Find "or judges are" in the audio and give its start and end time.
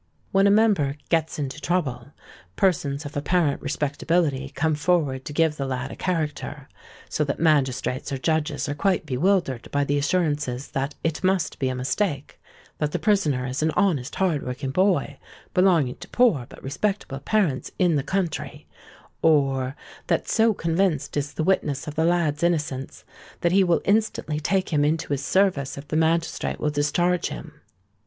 8.11-8.73